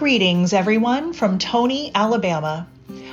[0.00, 2.66] Greetings, everyone, from Toney, Alabama.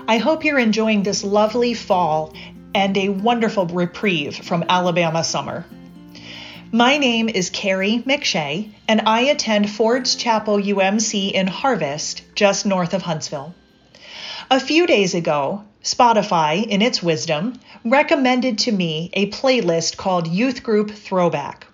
[0.08, 2.34] I hope you're enjoying this lovely fall
[2.74, 5.66] and a wonderful reprieve from Alabama summer.
[6.72, 12.94] My name is Kerry McShea, and I attend Ford's Chapel UMC in Harvest, just north
[12.94, 13.54] of Huntsville.
[14.50, 20.64] A few days ago, Spotify, in its wisdom, recommended to me a playlist called Youth
[20.64, 21.68] Group Throwback.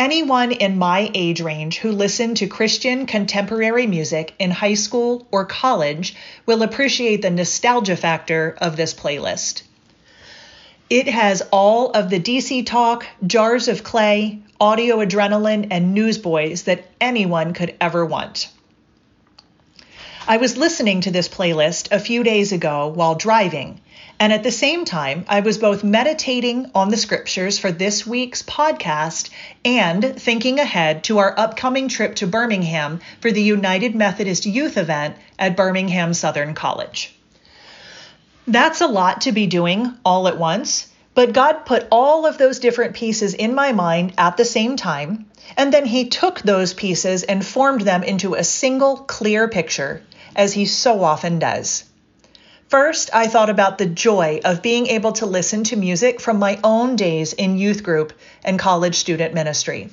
[0.00, 5.44] Anyone in my age range who listened to Christian contemporary music in high school or
[5.44, 6.14] college
[6.46, 9.60] will appreciate the nostalgia factor of this playlist.
[10.88, 16.86] It has all of the DC Talk, Jars of Clay, Audio Adrenaline, and Newsboys that
[16.98, 18.48] anyone could ever want.
[20.26, 23.82] I was listening to this playlist a few days ago while driving
[24.20, 28.42] and at the same time, I was both meditating on the scriptures for this week's
[28.42, 29.30] podcast
[29.64, 35.16] and thinking ahead to our upcoming trip to Birmingham for the United Methodist Youth event
[35.38, 37.16] at Birmingham Southern College.
[38.46, 42.58] That's a lot to be doing all at once, but God put all of those
[42.58, 47.22] different pieces in my mind at the same time, and then He took those pieces
[47.22, 50.02] and formed them into a single clear picture,
[50.36, 51.84] as He so often does.
[52.70, 56.60] First, I thought about the joy of being able to listen to music from my
[56.62, 58.12] own days in youth group
[58.44, 59.90] and college student ministry.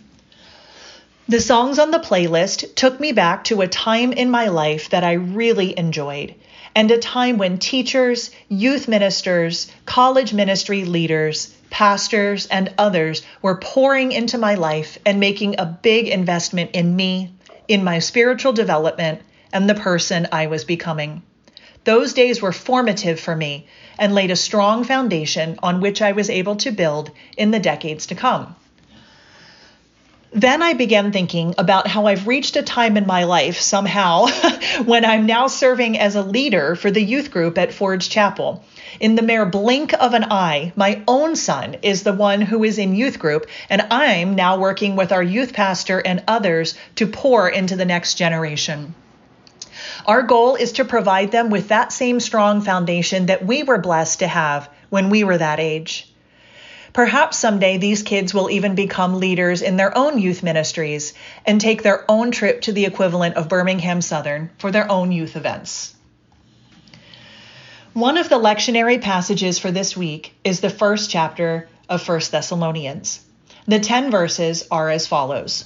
[1.28, 5.04] The songs on the playlist took me back to a time in my life that
[5.04, 6.36] I really enjoyed,
[6.76, 14.12] and a time when teachers, youth ministers, college ministry leaders, pastors, and others were pouring
[14.12, 17.34] into my life and making a big investment in me,
[17.68, 21.24] in my spiritual development, and the person I was becoming.
[21.88, 23.66] Those days were formative for me
[23.98, 28.08] and laid a strong foundation on which I was able to build in the decades
[28.08, 28.58] to come.
[30.34, 34.28] Then I began thinking about how I've reached a time in my life somehow
[34.84, 38.66] when I'm now serving as a leader for the youth group at Ford's Chapel.
[39.00, 42.78] In the mere blink of an eye, my own son is the one who is
[42.78, 47.48] in youth group, and I'm now working with our youth pastor and others to pour
[47.48, 48.94] into the next generation.
[50.06, 54.20] Our goal is to provide them with that same strong foundation that we were blessed
[54.20, 56.12] to have when we were that age.
[56.94, 61.14] Perhaps someday these kids will even become leaders in their own youth ministries
[61.46, 65.36] and take their own trip to the equivalent of Birmingham Southern for their own youth
[65.36, 65.94] events.
[67.94, 73.20] One of the lectionary passages for this week is the first chapter of 1 Thessalonians.
[73.68, 75.66] The 10 verses are as follows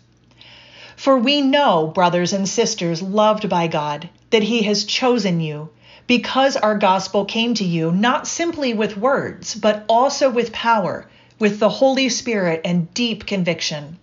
[1.01, 5.69] For we know, brothers and sisters loved by God, that He has chosen you,
[6.05, 11.07] because our gospel came to you not simply with words, but also with power,
[11.39, 13.97] with the Holy Spirit and deep conviction.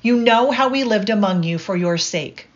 [0.00, 2.46] You know how we lived among you for your sake.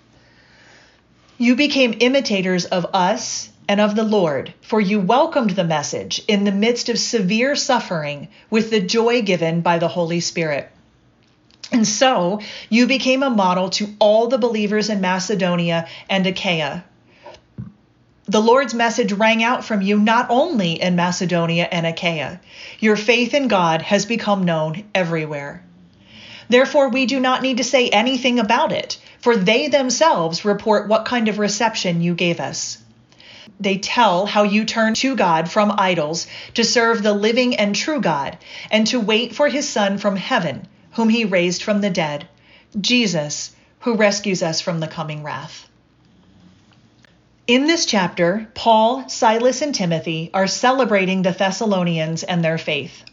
[1.37, 6.45] You became imitators of us and of the Lord, for you welcomed the message in
[6.45, 10.71] the midst of severe suffering with the joy given by the Holy Spirit.
[11.73, 16.85] And so you became a model to all the believers in Macedonia and Achaia.
[18.29, 22.41] The Lord's message rang out from you not only in Macedonia and Achaia.
[22.79, 25.65] Your faith in God has become known everywhere.
[26.49, 31.05] Therefore, we do not need to say anything about it, for they themselves report what
[31.05, 32.79] kind of reception you gave us.
[33.59, 38.01] They tell how you turned to God from idols to serve the living and true
[38.01, 38.39] God,
[38.71, 42.27] and to wait for his Son from heaven whom he raised from the dead,
[42.81, 45.69] Jesus, who rescues us from the coming wrath.
[47.47, 53.05] In this chapter, Paul, Silas, and Timothy are celebrating the Thessalonians and their faith.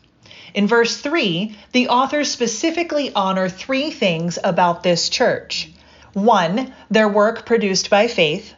[0.54, 5.69] In verse 3, the authors specifically honor three things about this church
[6.13, 8.54] one, their work produced by faith,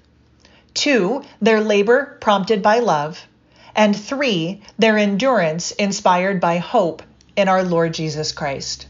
[0.73, 3.25] two, their labor prompted by love,
[3.75, 7.01] and three, their endurance inspired by hope
[7.35, 8.87] in our Lord Jesus Christ.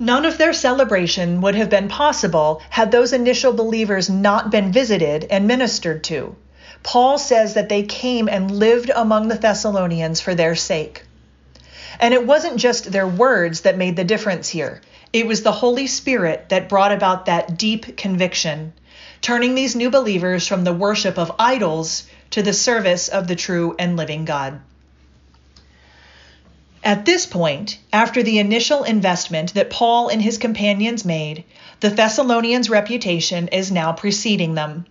[0.00, 5.26] None of their celebration would have been possible had those initial believers not been visited
[5.28, 6.36] and ministered to.
[6.84, 11.02] Paul says that they came and lived among the Thessalonians for their sake.
[11.98, 14.80] And it wasn't just their words that made the difference here.
[15.12, 18.74] It was the Holy Spirit that brought about that deep conviction,
[19.20, 23.74] turning these new believers from the worship of idols to the service of the true
[23.78, 24.60] and living God.
[26.88, 31.44] At this point, after the initial investment that Paul and his companions made,
[31.80, 34.86] the Thessalonians' reputation is now preceding them.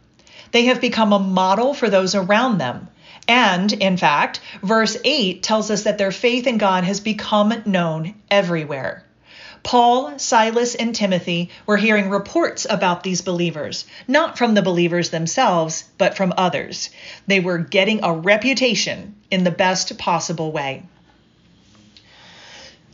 [0.52, 2.88] They have become a model for those around them.
[3.28, 8.14] And, in fact, verse 8 tells us that their faith in God has become known
[8.30, 9.04] everywhere.
[9.64, 15.86] Paul, Silas, and Timothy were hearing reports about these believers, not from the believers themselves,
[15.98, 16.92] but from others.
[17.26, 20.84] They were getting a reputation in the best possible way.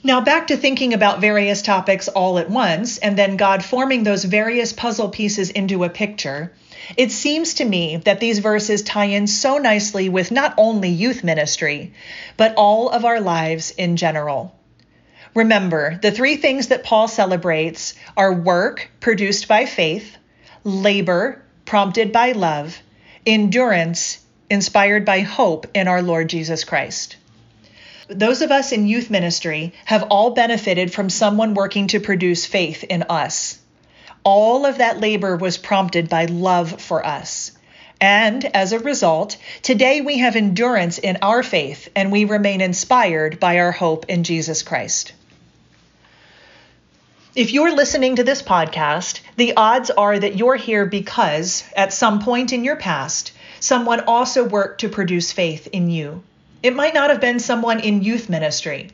[0.06, 4.26] Now, back to thinking about various topics all at once, and then God forming those
[4.26, 6.52] various puzzle pieces into a picture.
[6.98, 11.24] It seems to me that these verses tie in so nicely with not only youth
[11.24, 11.94] ministry,
[12.36, 14.54] but all of our lives in general.
[15.34, 20.18] Remember, the three things that Paul celebrates are work produced by faith,
[20.66, 22.78] labor prompted by love,
[23.26, 27.16] endurance inspired by hope in our Lord Jesus Christ.
[28.10, 32.84] Those of us in youth ministry have all benefited from someone working to produce faith
[32.84, 33.58] in us.
[34.26, 37.52] All of that labor was prompted by love for us.
[38.02, 43.40] And as a result, today we have endurance in our faith and we remain inspired
[43.40, 45.14] by our hope in Jesus Christ.
[47.36, 52.20] If you're listening to this podcast, the odds are that you're here because, at some
[52.20, 56.22] point in your past, someone also worked to produce faith in you.
[56.64, 58.90] It might not have been someone in youth ministry,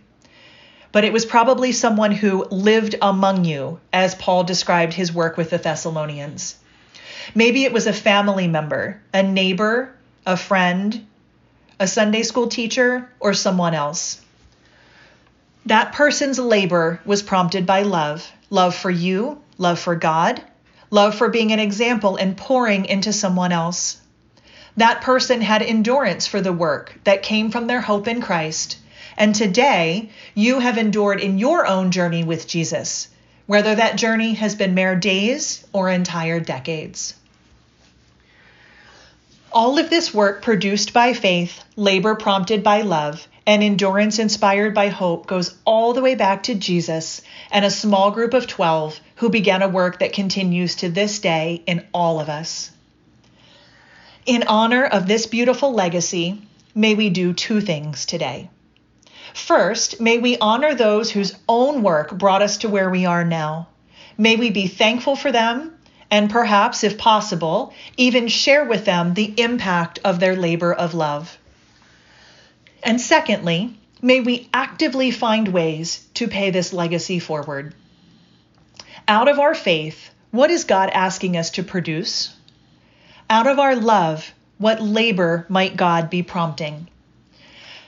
[0.92, 5.52] but it was probably someone who lived among you, as Paul described his work with
[5.52, 6.56] the Thessalonians.
[7.36, 9.96] Maybe it was a family member, a neighbor,
[10.26, 11.06] a friend,
[11.80, 14.20] a Sunday school teacher, or someone else.
[15.68, 20.42] That person's labor was prompted by love love for you, love for God,
[20.90, 24.02] love for being an example and pouring into someone else.
[24.80, 28.78] That person had endurance for the work that came from their hope in Christ
[29.20, 33.10] and today, you have endured in your own journey with Jesus,
[33.48, 37.16] whether that journey has been mere days or entire decades.
[39.52, 44.88] All of this work produced by faith, labor prompted by love, and endurance inspired by
[44.88, 47.22] hope goes all the way back to Jesus
[47.52, 51.62] and a small group of 12 who began a work that continues to this day
[51.66, 52.72] in all of us.
[54.30, 56.40] In honor of this beautiful legacy,
[56.76, 58.52] may we do two things today.
[59.34, 63.70] First, may we honor those whose own work brought us to where we are now.
[64.20, 65.74] May we be thankful for them
[66.12, 71.36] and perhaps, if possible, even share with them the impact of their labor of love.
[72.84, 77.74] And secondly, may we actively find ways to pay this legacy forward.
[79.08, 82.36] Out of our faith, what is God asking us to produce?
[83.32, 86.88] Out of our love, what labor might God be prompting?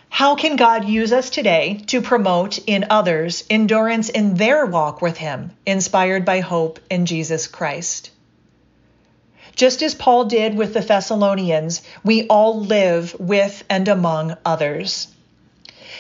[0.08, 5.18] How can God use us today to promote in others endurance in their walk with
[5.18, 8.12] Him, inspired by hope in Jesus Christ?
[9.56, 15.08] Just as Paul did with the Thessalonians, we all live with and among others.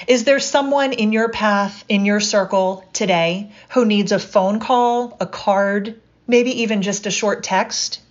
[0.07, 5.17] Is there someone in your path, in your circle today, who needs a phone call,
[5.19, 8.01] a card, maybe even just a short text?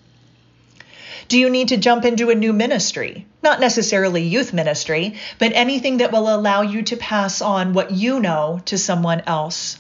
[1.31, 3.25] Do you need to jump into a new ministry?
[3.41, 8.19] Not necessarily youth ministry, but anything that will allow you to pass on what you
[8.19, 9.79] know to someone else.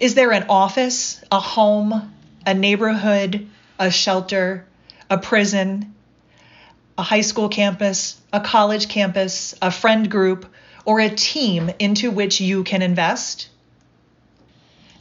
[0.00, 2.12] Is there an office, a home,
[2.44, 3.46] a neighborhood,
[3.78, 4.66] a shelter,
[5.08, 5.94] a prison,
[6.98, 10.52] a high school campus, a college campus, a friend group,
[10.84, 13.48] or a team into which you can invest?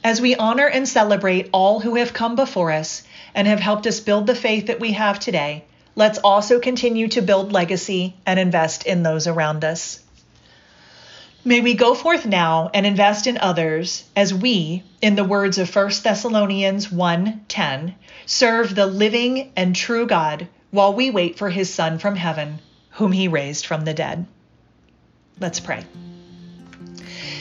[0.03, 3.01] As we honor and celebrate all who have come before us,
[3.35, 7.21] and have helped us build the faith that we have today, let's also continue to
[7.21, 9.99] build legacy and invest in those around us.
[11.45, 15.75] May we go forth now and invest in others as we, in the words of
[15.75, 21.99] 1 Thessalonians 1:10, serve the living and true God while we wait for his son
[21.99, 22.59] from heaven,
[22.91, 24.25] whom he raised from the dead.
[25.37, 25.83] Let's pray.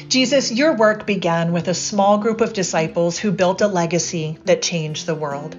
[0.09, 4.63] Jesus, your work began with a small group of disciples who built a legacy that
[4.63, 5.55] changed the world.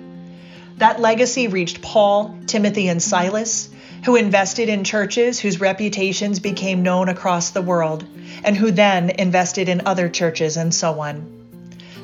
[0.77, 3.70] That legacy reached Paul, Timothy, and Silas,
[4.06, 8.06] who invested in churches whose reputations became known across the world,
[8.44, 11.30] and who then invested in other churches and so on.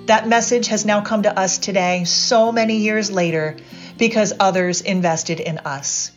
[0.05, 3.57] That message has now come to us today, so many years later,
[3.97, 6.11] because others invested in us.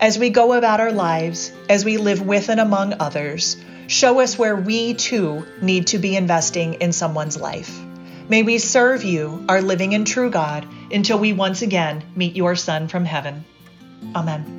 [0.00, 3.56] As we go about our lives, as we live with and among others,
[3.86, 7.80] show us where we too need to be investing in someone's life.
[8.28, 12.56] May we serve you, our living and true God, until we once again meet your
[12.56, 13.44] Son from heaven.
[14.14, 14.57] Amen.